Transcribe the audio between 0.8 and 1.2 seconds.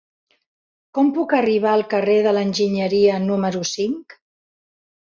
Com